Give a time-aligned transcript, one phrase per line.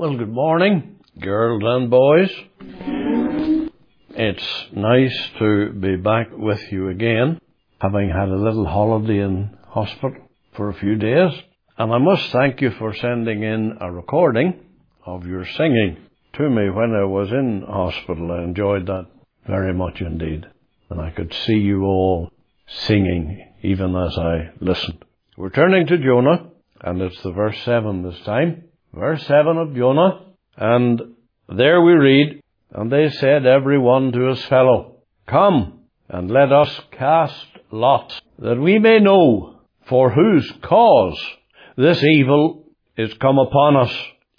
[0.00, 2.30] Well, good morning, girls and boys.
[4.08, 7.38] It's nice to be back with you again,
[7.82, 10.16] having had a little holiday in hospital
[10.56, 11.32] for a few days.
[11.76, 14.64] And I must thank you for sending in a recording
[15.04, 15.98] of your singing
[16.32, 18.32] to me when I was in hospital.
[18.32, 19.06] I enjoyed that
[19.46, 20.46] very much indeed.
[20.88, 22.32] And I could see you all
[22.66, 25.04] singing even as I listened.
[25.36, 28.64] We're turning to Jonah, and it's the verse 7 this time.
[28.92, 30.20] Verse 7 of Jonah,
[30.56, 31.00] and
[31.48, 36.80] there we read, And they said every one to his fellow, Come, and let us
[36.90, 41.18] cast lots, that we may know for whose cause
[41.76, 42.64] this evil
[42.96, 43.96] is come upon us.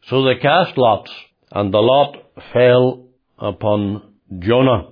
[0.08, 1.12] So they cast lots,
[1.52, 2.18] and the lot
[2.52, 3.06] fell
[3.40, 4.90] upon Jonah.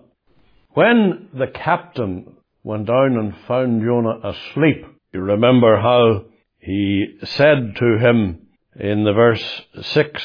[0.69, 6.25] When the captain went down and found Jonah asleep, you remember how
[6.59, 8.47] he said to him
[8.79, 10.23] in the verse 6,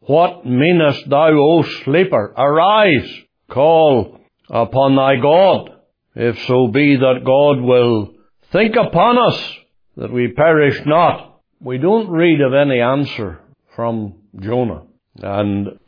[0.00, 2.34] What meanest thou, O sleeper?
[2.36, 3.10] Arise,
[3.50, 5.70] call upon thy God,
[6.14, 8.14] if so be that God will
[8.52, 9.56] think upon us,
[9.96, 11.40] that we perish not.
[11.60, 13.40] We don't read of any answer
[13.74, 14.82] from Jonah,
[15.22, 15.78] and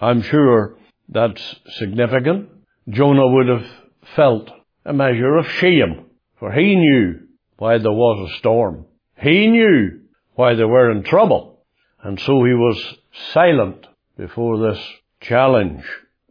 [0.00, 0.78] I'm sure
[1.10, 2.48] that's significant.
[2.88, 3.66] Jonah would have
[4.14, 4.50] felt
[4.84, 6.06] a measure of shame,
[6.38, 7.26] for he knew
[7.58, 8.86] why there was a storm.
[9.18, 10.00] He knew
[10.34, 11.55] why they were in trouble.
[12.02, 12.96] And so he was
[13.32, 14.82] silent before this
[15.20, 15.84] challenge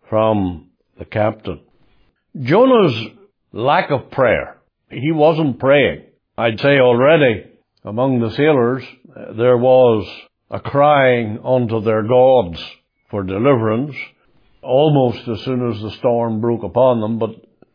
[0.09, 1.61] from the captain.
[2.39, 3.07] Jonah's
[3.51, 4.57] lack of prayer.
[4.89, 6.03] He wasn't praying.
[6.37, 7.45] I'd say already
[7.83, 8.83] among the sailors
[9.37, 10.07] there was
[10.51, 12.63] a crying unto their gods
[13.09, 13.95] for deliverance
[14.65, 17.29] almost as soon as the storm broke upon them, but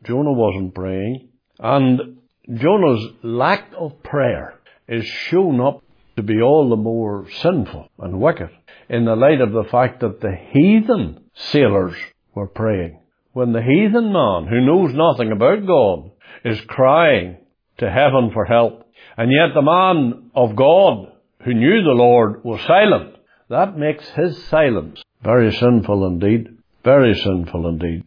[0.05, 1.28] Jonah wasn't praying.
[1.58, 2.18] And
[2.52, 5.83] Jonah's lack of prayer is shown up
[6.20, 8.50] to be all the more sinful and wicked
[8.90, 11.96] in the light of the fact that the heathen sailors
[12.34, 13.00] were praying.
[13.32, 16.10] When the heathen man who knows nothing about God
[16.44, 17.38] is crying
[17.78, 18.86] to heaven for help,
[19.17, 21.12] and yet the man of God
[21.45, 23.16] who knew the Lord was silent,
[23.48, 26.58] that makes his silence very sinful indeed.
[26.84, 28.05] Very sinful indeed.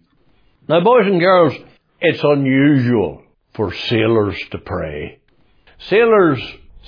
[0.68, 1.54] Now boys and girls,
[2.00, 3.24] it's unusual
[3.54, 5.20] for sailors to pray.
[5.80, 6.42] Sailors,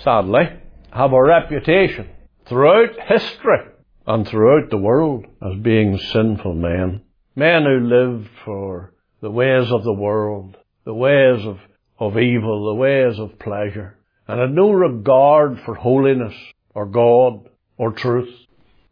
[0.03, 0.50] sadly,
[0.95, 2.07] have a reputation
[2.47, 3.66] throughout history
[4.07, 7.01] and throughout the world as being sinful men.
[7.35, 11.57] Men who lived for the ways of the world, the ways of,
[12.00, 16.33] of evil, the ways of pleasure, and had no regard for holiness
[16.73, 18.33] or God or truth.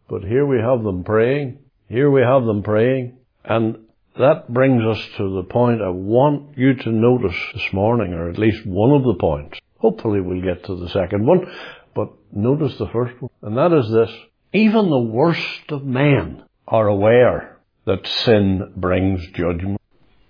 [0.10, 1.60] But here we have them praying.
[1.88, 3.18] Here we have them praying.
[3.46, 3.78] And
[4.20, 8.38] that brings us to the point I want you to notice this morning, or at
[8.38, 9.58] least one of the points.
[9.78, 11.46] Hopefully we'll get to the second one,
[11.96, 13.32] but notice the first one.
[13.42, 14.10] And that is this.
[14.54, 19.82] Even the worst of men are aware that sin brings judgment.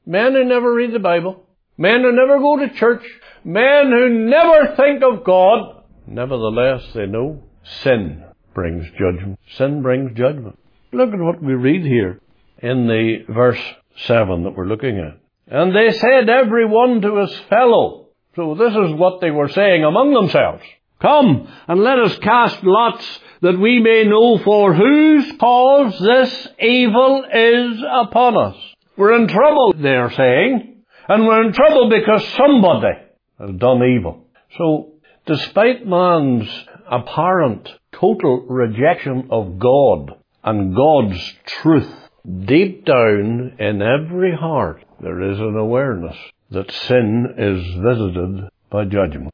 [0.05, 1.45] Men who never read the Bible,
[1.77, 3.03] men who never go to church,
[3.43, 7.43] men who never think of God, nevertheless they know
[7.81, 8.23] sin
[8.53, 9.39] brings judgment.
[9.57, 10.57] Sin brings judgment.
[10.91, 12.19] Look at what we read here
[12.59, 13.61] in the verse
[14.05, 15.19] 7 that we're looking at.
[15.47, 18.07] And they said every one to his fellow.
[18.35, 20.63] So this is what they were saying among themselves.
[21.03, 27.25] Come and let us cast lots that we may know for whose cause this evil
[27.31, 28.55] is upon us.
[28.97, 32.97] We're in trouble, they're saying, and we're in trouble because somebody
[33.37, 34.25] has done evil.
[34.57, 34.93] So,
[35.25, 36.49] despite man's
[36.89, 41.93] apparent total rejection of God and God's truth,
[42.25, 46.15] Deep down in every heart, there is an awareness
[46.51, 49.33] that sin is visited by judgment.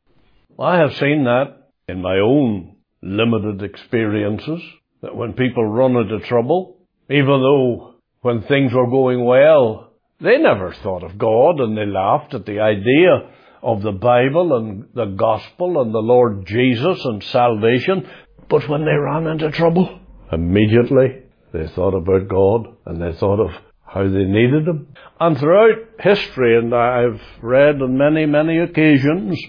[0.58, 1.59] I have seen that
[1.90, 4.62] in my own limited experiences,
[5.02, 6.78] that when people run into trouble,
[7.10, 12.34] even though when things were going well, they never thought of God and they laughed
[12.34, 13.32] at the idea
[13.64, 18.10] of the Bible and the gospel and the Lord Jesus and salvation.
[18.50, 20.00] But when they ran into trouble,
[20.32, 21.24] immediately
[21.54, 23.52] they thought about God and they thought of
[23.86, 24.88] how they needed Him.
[25.20, 29.40] And throughout history, and I've read on many, many occasions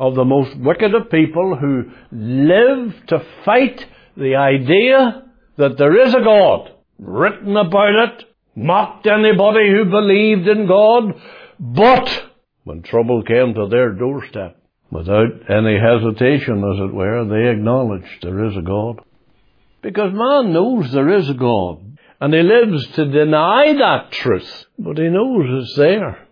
[0.00, 3.86] of the most wicked of people who live to fight
[4.16, 5.24] the idea
[5.58, 8.24] that there is a God, written about it,
[8.56, 11.14] mocked anybody who believed in God,
[11.60, 12.24] but
[12.64, 14.56] when trouble came to their doorstep,
[14.90, 19.00] without any hesitation, as it were, they acknowledged there is a God.
[19.82, 21.98] Because man knows there is a God.
[22.22, 24.66] And he lives to deny that truth.
[24.78, 26.26] But he knows it's there.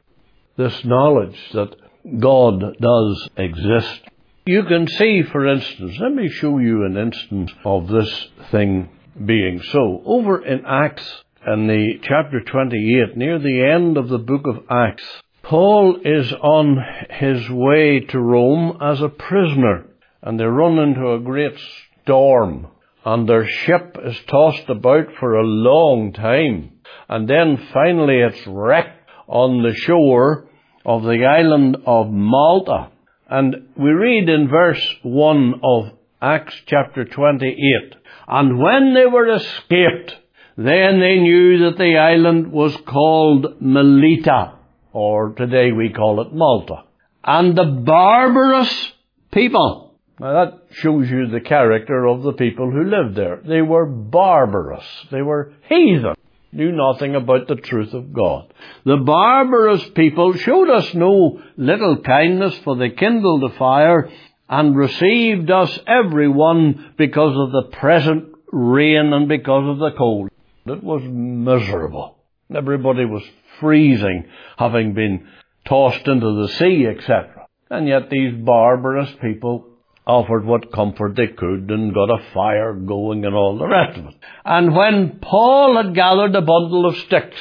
[0.57, 1.75] This knowledge that
[2.19, 4.01] God does exist.
[4.47, 8.89] You can see, for instance, let me show you an instance of this thing
[9.27, 10.03] being so.
[10.07, 11.07] Over in Acts,
[11.47, 15.05] in the chapter 28, near the end of the book of Acts,
[15.43, 19.87] Paul is on his way to Rome as a prisoner,
[20.23, 21.59] and they run into a great
[22.03, 22.69] storm,
[23.05, 26.71] and their ship is tossed about for a long time,
[27.09, 30.49] and then finally it's wrecked on the shore
[30.89, 32.91] of the island of Malta.
[33.29, 35.91] And we read in verse 1 of
[36.23, 37.95] Acts chapter 28,
[38.27, 40.17] And when they were escaped,
[40.57, 44.55] then they knew that the island was called Melita,
[44.95, 46.85] or today we call it Malta.
[47.23, 48.93] And the barbarous
[49.31, 49.95] people.
[50.19, 53.43] Now that shows you the character of the people who lived there.
[53.47, 54.87] They were barbarous.
[55.13, 56.15] They were heathen.
[56.51, 58.53] Knew nothing about the truth of God.
[58.85, 64.09] The barbarous people showed us no little kindness for they kindled a fire
[64.49, 70.31] and received us every one because of the present rain and because of the cold.
[70.65, 72.17] It was miserable.
[72.55, 73.23] Everybody was
[73.61, 74.25] freezing,
[74.57, 75.29] having been
[75.67, 77.47] tossed into the sea, etc.
[77.71, 79.68] And yet these barbarous people
[80.09, 84.07] offered what comfort they could and got a fire going and all the rest of
[84.07, 84.15] it.
[84.45, 87.37] And when Paul had gathered a bundle of sticks,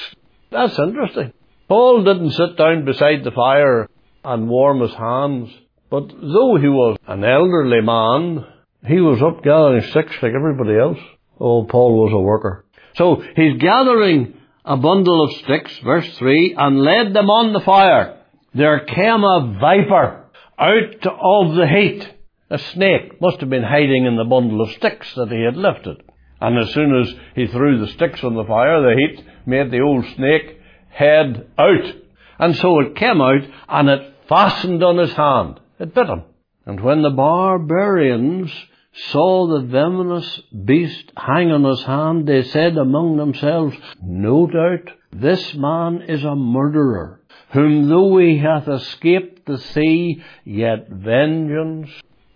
[0.51, 1.31] that's interesting.
[1.69, 3.89] Paul didn't sit down beside the fire
[4.23, 5.49] and warm his hands,
[5.89, 8.45] but though he was an elderly man,
[8.85, 10.99] he was up gathering sticks like everybody else.
[11.39, 12.65] Oh, Paul was a worker.
[12.95, 14.33] So he's gathering
[14.65, 18.21] a bundle of sticks, verse 3, and laid them on the fire.
[18.53, 20.25] There came a viper
[20.59, 22.13] out of the heat.
[22.49, 26.01] A snake must have been hiding in the bundle of sticks that he had lifted.
[26.39, 29.81] And as soon as he threw the sticks on the fire, the heat made the
[29.81, 30.57] old snake
[30.89, 31.93] head out.
[32.39, 35.59] And so it came out and it fastened on his hand.
[35.77, 36.23] It bit him.
[36.65, 38.53] And when the barbarians
[38.93, 45.53] saw the venomous beast hang on his hand, they said among themselves, No doubt this
[45.53, 47.19] man is a murderer,
[47.51, 51.89] whom though he hath escaped the sea, yet vengeance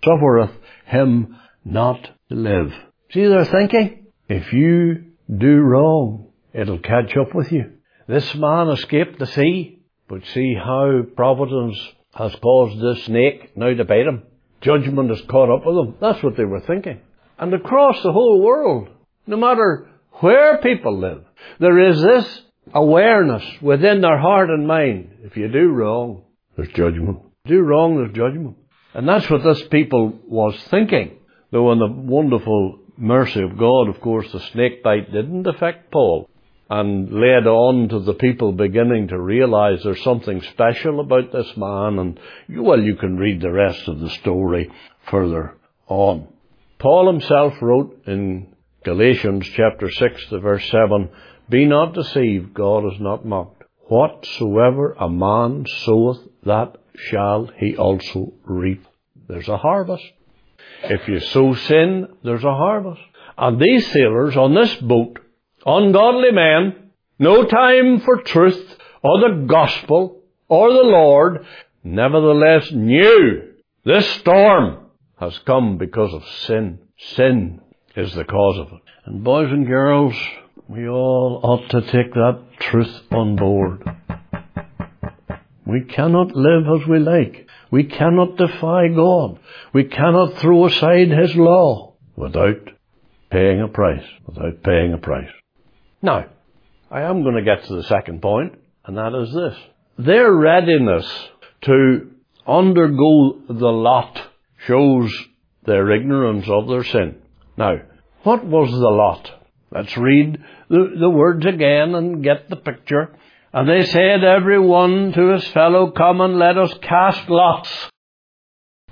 [0.03, 0.51] suffereth
[0.85, 2.73] him not to live.
[3.11, 4.07] See their thinking?
[4.27, 7.73] If you do wrong, it'll catch up with you.
[8.07, 11.77] This man escaped the sea, but see how providence
[12.13, 14.23] has caused this snake now to bite him.
[14.61, 15.95] Judgment has caught up with them.
[15.99, 17.01] That's what they were thinking.
[17.39, 18.89] And across the whole world,
[19.25, 19.89] no matter
[20.19, 21.23] where people live,
[21.59, 22.41] there is this
[22.73, 25.15] awareness within their heart and mind.
[25.23, 26.23] If you do wrong,
[26.55, 27.19] there's judgment.
[27.45, 28.57] Do wrong, there's judgment.
[28.93, 31.17] And that's what this people was thinking.
[31.51, 36.29] Though in the wonderful mercy of God, of course, the snake bite didn't affect Paul
[36.69, 41.99] and led on to the people beginning to realize there's something special about this man
[41.99, 44.71] and, well, you can read the rest of the story
[45.09, 45.57] further
[45.87, 46.27] on.
[46.79, 51.09] Paul himself wrote in Galatians chapter 6 to verse 7,
[51.49, 53.63] Be not deceived, God is not mocked.
[53.87, 58.85] Whatsoever a man soweth, that shall he also reap.
[59.27, 60.03] There's a harvest.
[60.83, 63.01] If you sow sin, there's a harvest.
[63.37, 65.19] And these sailors on this boat
[65.65, 71.45] ungodly men, no time for truth or the gospel or the Lord,
[71.83, 73.53] nevertheless knew
[73.85, 74.85] this storm
[75.19, 76.79] has come because of sin.
[77.15, 77.61] Sin
[77.95, 78.81] is the cause of it.
[79.05, 80.15] And boys and girls,
[80.67, 83.83] we all ought to take that truth on board.
[85.65, 87.47] We cannot live as we like.
[87.69, 89.39] We cannot defy God.
[89.73, 92.69] We cannot throw aside His law without
[93.29, 95.29] paying a price, without paying a price.
[96.01, 96.25] Now,
[96.89, 100.05] I am going to get to the second point, and that is this.
[100.05, 101.07] Their readiness
[101.61, 102.11] to
[102.47, 104.21] undergo the lot
[104.65, 105.13] shows
[105.63, 107.21] their ignorance of their sin.
[107.55, 107.77] Now,
[108.23, 109.31] what was the lot?
[109.71, 113.15] Let's read the, the words again and get the picture.
[113.53, 117.69] And they said, every one to his fellow, come and let us cast lots.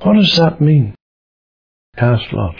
[0.02, 0.96] What does that mean?
[1.96, 2.60] Cast lots.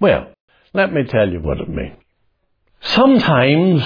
[0.00, 0.32] Well,
[0.74, 1.96] let me tell you what it means.
[2.82, 3.82] Sometimes,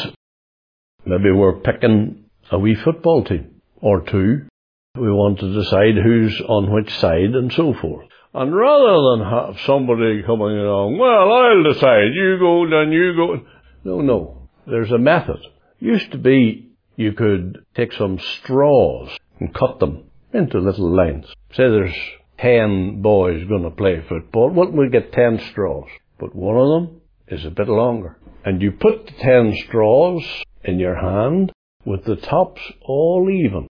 [1.04, 4.48] maybe we're picking a wee football team or two.
[4.96, 8.08] We want to decide who's on which side and so forth.
[8.34, 13.46] And rather than have somebody coming along, well, I'll decide, you go, then you go.
[13.84, 14.48] No, no.
[14.66, 15.38] There's a method.
[15.78, 16.67] Used to be
[16.98, 21.32] you could take some straws and cut them into little lengths.
[21.52, 21.96] Say there's
[22.38, 24.50] ten boys going to play football.
[24.50, 25.88] Well, we'll get ten straws.
[26.20, 30.24] But one of them is a bit longer and you put the ten straws
[30.64, 31.52] in your hand
[31.84, 33.66] with the tops all even,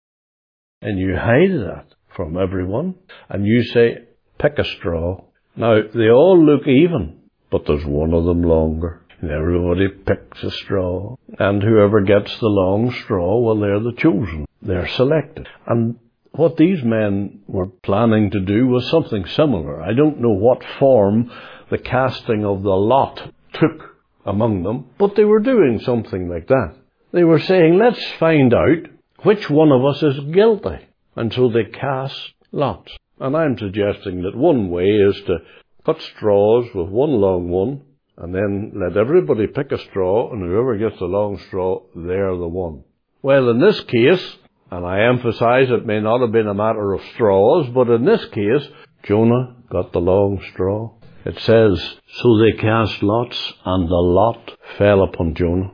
[0.83, 2.95] and you hide that from everyone,
[3.29, 3.99] and you say,
[4.39, 5.21] pick a straw.
[5.57, 7.21] Now, they all look even,
[7.51, 9.03] but there's one of them longer.
[9.21, 11.17] And everybody picks a straw.
[11.39, 14.47] And whoever gets the long straw, well, they're the chosen.
[14.63, 15.49] They're selected.
[15.67, 15.99] And
[16.33, 19.83] what these men were planning to do was something similar.
[19.83, 21.33] I don't know what form
[21.71, 26.75] the casting of the lot took among them, but they were doing something like that.
[27.13, 28.89] They were saying, let's find out
[29.23, 30.87] which one of us is guilty.
[31.17, 32.93] And so they cast lots.
[33.19, 35.39] And I'm suggesting that one way is to
[35.85, 37.83] cut straws with one long one,
[38.21, 42.49] and then let everybody pick a straw, and whoever gets the long straw, they're the
[42.49, 42.83] one.
[43.23, 44.37] Well, in this case,
[44.71, 48.25] and I emphasize it may not have been a matter of straws, but in this
[48.27, 48.69] case,
[49.05, 50.95] Jonah got the long straw.
[51.25, 55.73] It says, So they cast lots, and the lot fell upon Jonah.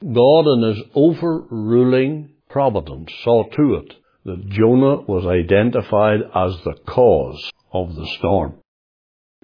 [0.00, 3.94] God in his overruling providence saw to it
[4.24, 8.54] that Jonah was identified as the cause of the storm.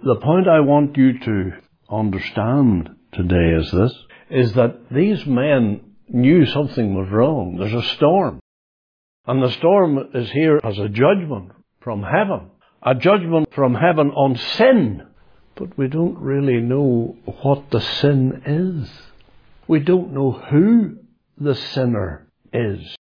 [0.03, 1.53] The point I want you to
[1.91, 3.95] understand today is this,
[4.31, 7.57] is that these men knew something was wrong.
[7.57, 8.41] There's a storm.
[9.27, 12.51] And the storm is here as a judgment from heaven.
[12.83, 15.07] A judgment from heaven on sin.
[15.55, 18.91] But we don't really know what the sin is.
[19.67, 20.99] We don't know who
[21.37, 22.97] the sinner is.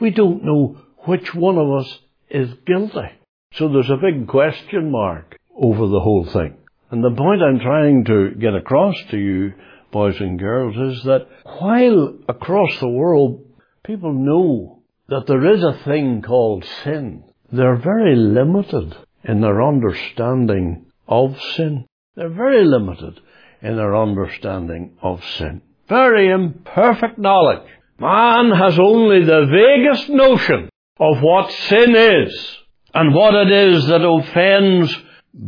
[0.00, 1.98] We don't know which one of us
[2.28, 3.08] is guilty.
[3.54, 6.56] So there's a big question mark over the whole thing.
[6.92, 9.54] And the point I'm trying to get across to you,
[9.90, 11.26] boys and girls, is that
[11.58, 13.44] while across the world
[13.84, 18.94] people know that there is a thing called sin, they're very limited
[19.24, 21.86] in their understanding of sin.
[22.14, 23.20] They're very limited
[23.60, 27.68] in their understanding of sin very imperfect knowledge.
[27.98, 32.56] Man has only the vaguest notion of what sin is
[32.94, 34.96] and what it is that offends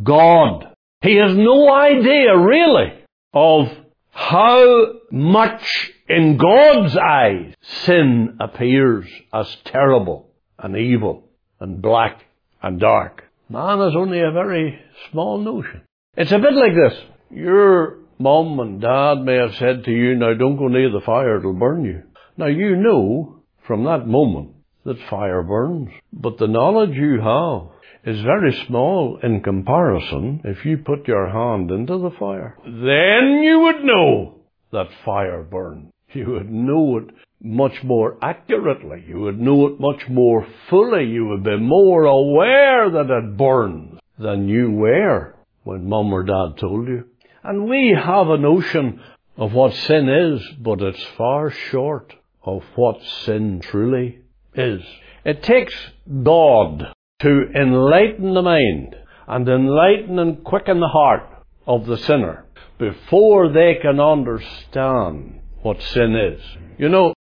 [0.02, 0.73] God.
[1.04, 2.94] He has no idea really
[3.34, 3.68] of
[4.11, 11.28] how much in God's eyes sin appears as terrible and evil
[11.61, 12.25] and black
[12.62, 13.25] and dark.
[13.50, 14.80] Man has only a very
[15.11, 15.82] small notion.
[16.16, 16.99] It's a bit like this.
[17.30, 21.37] You're mom and dad may have said to you, now don't go near the fire,
[21.37, 22.02] it'll burn you.
[22.38, 24.52] Now you know from that moment
[24.87, 25.90] that fire burns.
[26.14, 27.73] But the knowledge you have
[28.04, 32.56] is very small in comparison if you put your hand into the fire.
[32.64, 34.34] Then you would know
[34.73, 35.90] that fire burns.
[36.12, 39.04] You would know it much more accurately.
[39.08, 41.06] You would know it much more fully.
[41.06, 45.34] You would be more aware that it burns than you were
[45.64, 47.04] when mum or dad told you.
[47.42, 49.00] And we have a notion
[49.37, 54.20] of what sin is, but it's far short of what sin truly
[54.54, 54.82] is.
[55.25, 55.75] It takes
[56.23, 61.28] God to enlighten the mind and enlighten and quicken the heart
[61.66, 62.44] of the sinner
[62.78, 66.42] before they can understand what sin is.
[66.78, 67.14] You know,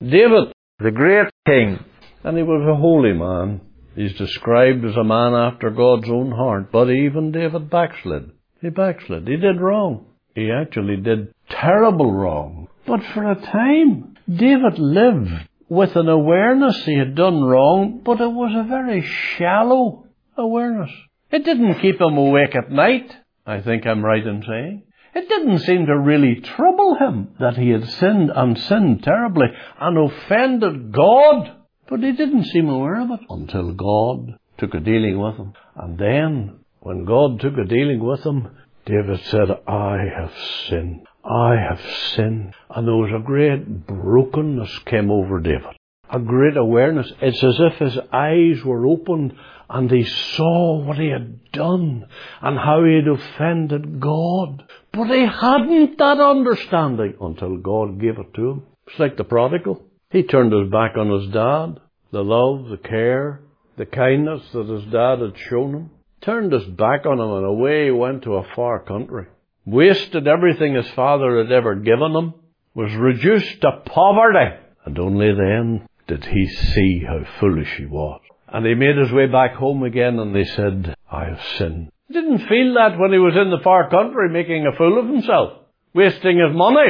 [0.00, 1.84] David, the great king,
[2.22, 3.60] and he was a holy man.
[3.94, 8.30] He's described as a man after God's own heart, but even David backslid.
[8.60, 9.26] He backslid.
[9.26, 10.06] He did wrong.
[10.34, 12.68] He actually did terrible wrong.
[12.86, 18.30] But for a time, David lived with an awareness he had done wrong, but it
[18.30, 20.04] was a very shallow
[20.36, 20.90] awareness.
[21.30, 24.82] It didn't keep him awake at night, I think I'm right in saying.
[25.14, 29.46] It didn't seem to really trouble him that he had sinned and sinned terribly
[29.80, 31.56] and offended God.
[31.88, 35.54] But he didn't seem aware of it until God took a dealing with him.
[35.74, 38.50] And then when God took a dealing with him,
[38.84, 40.32] David said, I have
[40.66, 41.06] sinned.
[41.24, 41.80] I have
[42.14, 42.54] sinned.
[42.68, 45.76] And there was a great brokenness came over David.
[46.10, 47.10] A great awareness.
[47.20, 49.34] It's as if his eyes were opened
[49.70, 52.06] and he saw what he had done
[52.42, 54.64] and how he had offended God.
[54.92, 58.62] But he hadn't that understanding until God gave it to him.
[58.88, 59.80] It's like the prodigal.
[60.10, 63.40] He turned his back on his dad, the love, the care,
[63.78, 65.90] the kindness that his dad had shown him
[66.22, 69.26] turned his back on him and away he went to a far country.
[69.64, 72.34] Wasted everything his father had ever given him,
[72.74, 78.20] was reduced to poverty, and only then did he see how foolish he was.
[78.48, 81.90] And he made his way back home again and they said, I have sinned.
[82.08, 85.06] He didn't feel that when he was in the far country making a fool of
[85.06, 85.52] himself,
[85.94, 86.88] wasting his money,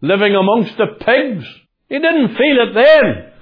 [0.00, 1.44] living amongst the pigs.
[1.88, 3.32] He didn't feel it then.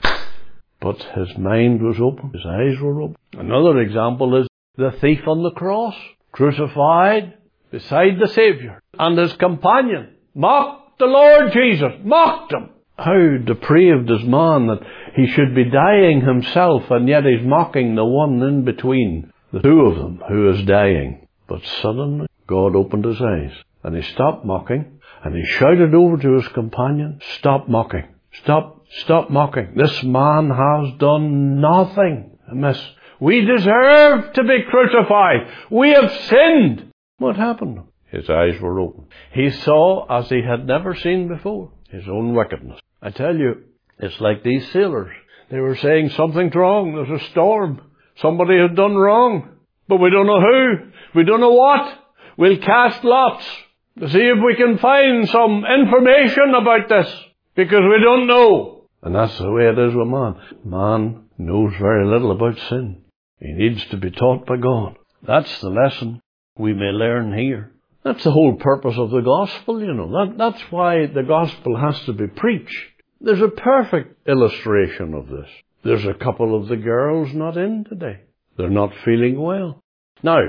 [0.80, 3.16] But his mind was open, his eyes were open.
[3.34, 5.94] Another example is the thief on the cross,
[6.32, 7.34] crucified
[7.70, 12.70] beside the Saviour, and his companion mocked the Lord Jesus, mocked him.
[12.96, 14.80] How depraved is man that
[15.14, 19.80] he should be dying himself and yet he's mocking the one in between, the two
[19.80, 21.26] of them who is dying.
[21.48, 26.34] But suddenly God opened his eyes and he stopped mocking And he shouted over to
[26.34, 28.08] his companion, stop mocking.
[28.42, 29.74] Stop, stop mocking.
[29.76, 32.80] This man has done nothing amiss.
[33.20, 35.46] We deserve to be crucified.
[35.70, 36.90] We have sinned.
[37.18, 37.82] What happened?
[38.06, 39.04] His eyes were open.
[39.32, 42.80] He saw as he had never seen before his own wickedness.
[43.02, 43.64] I tell you,
[43.98, 45.12] it's like these sailors.
[45.50, 46.94] They were saying something's wrong.
[46.94, 47.82] There's a storm.
[48.16, 49.50] Somebody has done wrong.
[49.88, 50.90] But we don't know who.
[51.14, 51.98] We don't know what.
[52.36, 53.44] We'll cast lots
[53.98, 57.12] to see if we can find some information about this.
[57.54, 58.84] Because we don't know.
[59.02, 60.36] And that's the way it is with man.
[60.64, 63.02] Man knows very little about sin.
[63.40, 64.96] He needs to be taught by God.
[65.26, 66.20] That's the lesson
[66.56, 67.72] we may learn here.
[68.04, 70.10] That's the whole purpose of the gospel, you know.
[70.10, 72.86] That, that's why the gospel has to be preached.
[73.20, 75.48] There's a perfect illustration of this.
[75.84, 78.20] There's a couple of the girls not in today.
[78.56, 79.82] They're not feeling well.
[80.22, 80.40] Now,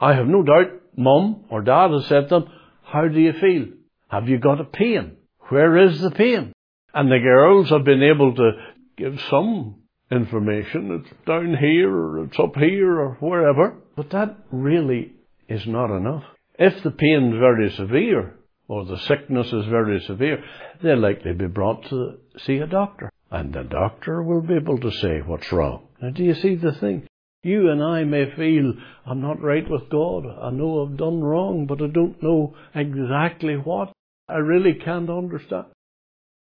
[0.00, 2.50] I have no doubt mum or dad has said to them,
[2.84, 3.66] how do you feel?
[4.08, 5.16] Have you got a pain?
[5.48, 6.52] Where is the pain?
[6.92, 8.50] And the girls have been able to
[8.96, 9.76] give some
[10.10, 11.02] information.
[11.02, 13.74] It's down here or it's up here or wherever.
[13.96, 15.12] But that really
[15.48, 16.24] is not enough.
[16.58, 18.34] If the pain's very severe
[18.68, 20.42] or the sickness is very severe,
[20.82, 23.10] they'll likely be brought to see a doctor.
[23.30, 25.88] And the doctor will be able to say what's wrong.
[26.00, 27.08] Now do you see the thing?
[27.42, 28.72] You and I may feel
[29.04, 30.24] I'm not right with God.
[30.26, 33.92] I know I've done wrong, but I don't know exactly what.
[34.28, 35.66] I really can't understand.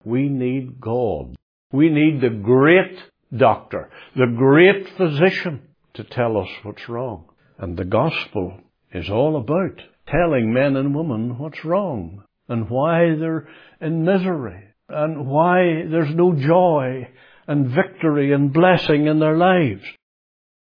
[0.05, 1.37] We need God.
[1.73, 2.99] We need the great
[3.37, 5.63] doctor, the great physician
[5.95, 7.25] to tell us what's wrong.
[7.59, 8.59] And the gospel
[8.93, 13.49] is all about telling men and women what's wrong and why they're
[13.81, 17.09] in misery and why there's no joy
[17.47, 19.83] and victory and blessing in their lives.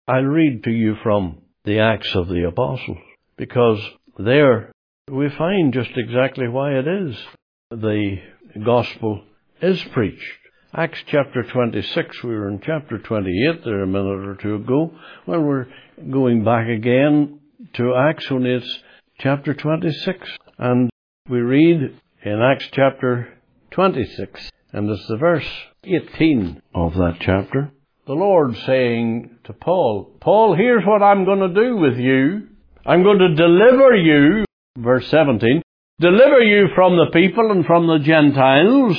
[0.07, 2.99] I'll read to you from the Acts of the Apostles
[3.37, 3.81] because
[4.19, 4.73] there
[5.11, 7.17] we find just exactly why it is
[7.71, 8.17] the
[8.65, 9.23] gospel
[9.61, 10.40] is preached.
[10.73, 14.93] Acts chapter 26, we were in chapter 28 there a minute or two ago.
[15.27, 15.67] Well, we're
[16.09, 17.41] going back again
[17.75, 18.79] to Acts, only it's
[19.19, 20.29] chapter 26.
[20.59, 20.89] And
[21.29, 23.37] we read in Acts chapter
[23.73, 25.49] 26, and it's the verse
[25.83, 27.73] 18 of that chapter.
[28.07, 32.47] The Lord saying to Paul, Paul, here's what I'm going to do with you.
[32.87, 34.45] I'm going to deliver you,
[34.79, 35.63] verse 17,
[35.99, 38.97] deliver you from the people and from the Gentiles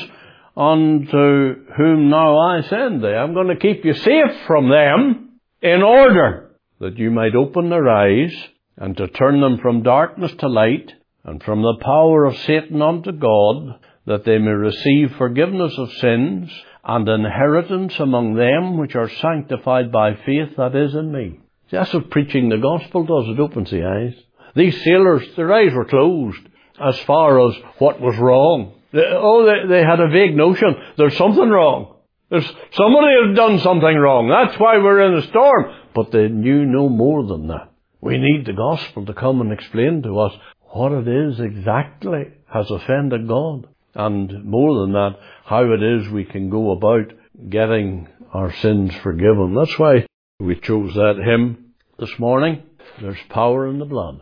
[0.55, 3.07] unto whom now I send thee.
[3.07, 7.87] I'm going to keep you safe from them in order that you might open their
[7.89, 8.33] eyes
[8.77, 10.91] and to turn them from darkness to light
[11.23, 16.51] and from the power of Satan unto God that they may receive forgiveness of sins
[16.83, 21.39] and inheritance among them which are sanctified by faith that is in me.
[21.69, 23.29] See, that's what preaching the gospel does.
[23.29, 24.15] It opens the eyes.
[24.55, 26.41] These sailors, their eyes were closed
[26.83, 28.80] as far as what was wrong.
[28.93, 30.75] Oh, they, they had a vague notion.
[30.97, 31.95] There's something wrong.
[32.29, 34.29] There's somebody has done something wrong.
[34.29, 35.73] That's why we're in a storm.
[35.93, 37.71] But they knew no more than that.
[37.99, 40.33] We need the gospel to come and explain to us
[40.73, 43.67] what it is exactly has offended God.
[43.93, 47.11] And more than that, how it is we can go about
[47.49, 49.53] getting our sins forgiven.
[49.53, 50.05] That's why
[50.39, 52.63] we chose that hymn this morning.
[53.01, 54.21] There's power in the blood.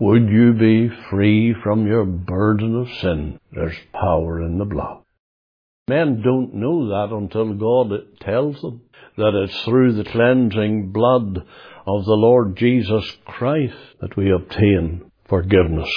[0.00, 3.38] Would you be free from your burden of sin?
[3.52, 5.02] There's power in the blood.
[5.88, 8.80] Men don't know that until God tells them
[9.18, 11.44] that it's through the cleansing blood
[11.86, 15.94] of the Lord Jesus Christ that we obtain forgiveness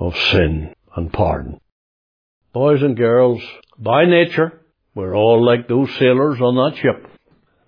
[0.00, 1.60] of sin and pardon.
[2.54, 3.42] Boys and girls,
[3.78, 4.62] by nature,
[4.94, 7.06] we're all like those sailors on that ship,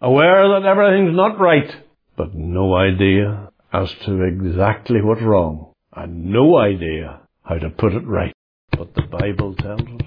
[0.00, 1.76] aware that everything's not right,
[2.16, 8.06] but no idea as to exactly what's wrong and no idea how to put it
[8.06, 8.32] right.
[8.70, 10.00] But the Bible tells us.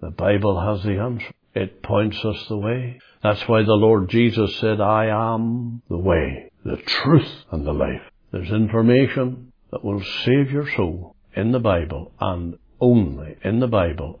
[0.00, 1.32] The Bible has the answer.
[1.54, 3.00] It points us the way.
[3.22, 8.02] That's why the Lord Jesus said, I am the way, the truth, and the life.
[8.32, 14.20] There's information that will save your soul in the Bible and only in the Bible.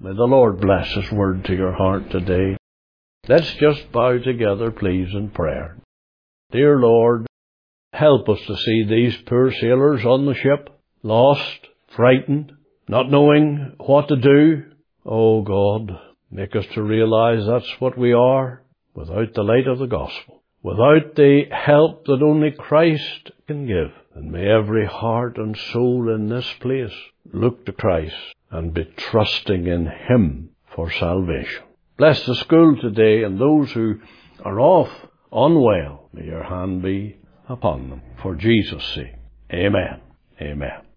[0.00, 2.56] May the Lord bless His word to your heart today.
[3.28, 5.76] Let's just bow together, please, in prayer.
[6.50, 7.26] Dear Lord,
[8.00, 10.70] Help us to see these poor sailors on the ship,
[11.02, 12.50] lost, frightened,
[12.88, 14.64] not knowing what to do.
[15.04, 18.62] Oh God, make us to realize that's what we are
[18.94, 23.92] without the light of the gospel, without the help that only Christ can give.
[24.14, 26.96] And may every heart and soul in this place
[27.34, 28.16] look to Christ
[28.50, 31.64] and be trusting in Him for salvation.
[31.98, 34.00] Bless the school today and those who
[34.42, 34.88] are off
[35.30, 36.08] unwell.
[36.14, 37.19] May your hand be
[37.50, 39.14] upon them for Jesus' sake.
[39.52, 40.00] Amen.
[40.40, 40.89] Amen.